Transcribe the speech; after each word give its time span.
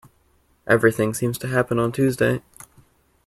Everything 0.65 1.13
seems 1.13 1.37
to 1.37 1.47
happen 1.47 1.77
on 1.77 1.91
Tuesday. 1.91 2.41